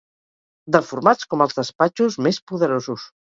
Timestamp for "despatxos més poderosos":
1.59-3.07